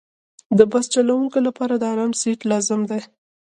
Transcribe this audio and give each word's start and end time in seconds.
د 0.57 0.59
بس 0.71 0.85
چلوونکي 0.93 1.39
لپاره 1.47 1.73
د 1.77 1.83
آرام 1.93 2.11
سیټ 2.21 2.39
لازمي 2.51 2.85
دی. 2.91 3.01